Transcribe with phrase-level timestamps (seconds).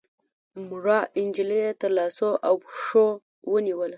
[0.67, 3.05] مړه نجلۍ يې تر لاسو او پښو
[3.51, 3.89] ونيوله